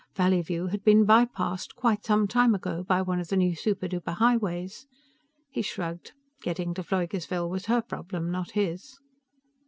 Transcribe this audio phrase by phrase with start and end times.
[0.15, 4.15] Valleyview had been bypassed quite some time ago by one of the new super duper
[4.15, 4.87] highways.
[5.51, 6.13] He shrugged.
[6.41, 8.97] Getting to Pfleugersville was her problem, not his.